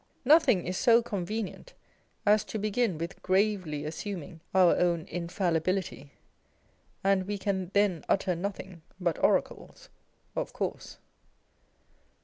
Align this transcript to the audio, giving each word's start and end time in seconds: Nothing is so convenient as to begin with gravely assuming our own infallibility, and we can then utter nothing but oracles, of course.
Nothing 0.25 0.65
is 0.65 0.79
so 0.79 1.03
convenient 1.03 1.75
as 2.25 2.43
to 2.45 2.57
begin 2.57 2.97
with 2.97 3.21
gravely 3.21 3.85
assuming 3.85 4.39
our 4.51 4.75
own 4.77 5.05
infallibility, 5.07 6.09
and 7.03 7.27
we 7.27 7.37
can 7.37 7.69
then 7.75 8.03
utter 8.09 8.35
nothing 8.35 8.81
but 8.99 9.23
oracles, 9.23 9.89
of 10.35 10.53
course. 10.53 10.97